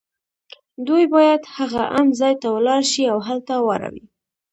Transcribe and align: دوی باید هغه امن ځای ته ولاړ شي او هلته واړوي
دوی 0.87 1.03
باید 1.13 1.41
هغه 1.55 1.81
امن 1.97 2.09
ځای 2.19 2.33
ته 2.41 2.47
ولاړ 2.55 2.81
شي 2.91 3.03
او 3.13 3.19
هلته 3.27 3.53
واړوي 3.65 4.05